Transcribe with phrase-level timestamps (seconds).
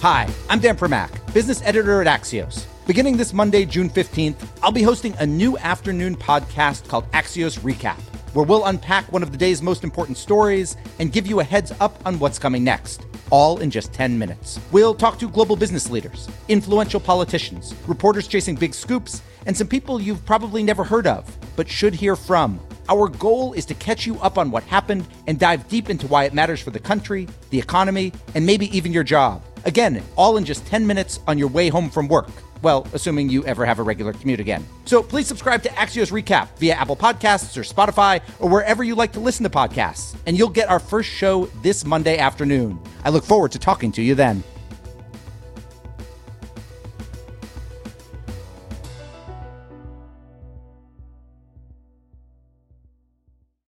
[0.00, 2.66] Hi, I'm Dan Primack, business editor at Axios.
[2.86, 7.98] Beginning this Monday, June 15th, I'll be hosting a new afternoon podcast called Axios Recap,
[8.32, 11.72] where we'll unpack one of the day's most important stories and give you a heads
[11.80, 14.60] up on what's coming next, all in just 10 minutes.
[14.70, 20.00] We'll talk to global business leaders, influential politicians, reporters chasing big scoops, and some people
[20.00, 21.26] you've probably never heard of,
[21.56, 22.60] but should hear from.
[22.88, 26.22] Our goal is to catch you up on what happened and dive deep into why
[26.22, 29.42] it matters for the country, the economy, and maybe even your job.
[29.64, 32.30] Again, all in just 10 minutes on your way home from work.
[32.62, 34.66] Well, assuming you ever have a regular commute again.
[34.84, 39.12] So please subscribe to Axios Recap via Apple Podcasts or Spotify or wherever you like
[39.12, 40.16] to listen to podcasts.
[40.26, 42.80] And you'll get our first show this Monday afternoon.
[43.04, 44.42] I look forward to talking to you then.